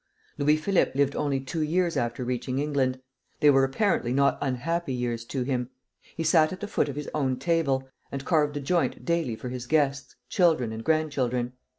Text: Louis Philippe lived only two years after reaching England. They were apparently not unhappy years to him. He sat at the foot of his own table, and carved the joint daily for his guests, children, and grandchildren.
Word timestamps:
Louis 0.39 0.57
Philippe 0.57 0.93
lived 0.95 1.15
only 1.15 1.39
two 1.39 1.61
years 1.61 1.95
after 1.95 2.25
reaching 2.25 2.57
England. 2.57 2.99
They 3.39 3.51
were 3.51 3.63
apparently 3.63 4.11
not 4.11 4.39
unhappy 4.41 4.93
years 4.95 5.23
to 5.25 5.43
him. 5.43 5.69
He 6.17 6.23
sat 6.23 6.51
at 6.51 6.59
the 6.59 6.67
foot 6.67 6.89
of 6.89 6.95
his 6.95 7.07
own 7.13 7.37
table, 7.37 7.87
and 8.11 8.25
carved 8.25 8.55
the 8.55 8.61
joint 8.61 9.05
daily 9.05 9.35
for 9.35 9.49
his 9.49 9.67
guests, 9.67 10.15
children, 10.27 10.71
and 10.71 10.83
grandchildren. 10.83 11.53